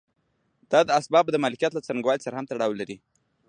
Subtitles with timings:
[0.71, 2.97] دا د اسبابو د مالکیت له څرنګوالي سره هم تړاو لري.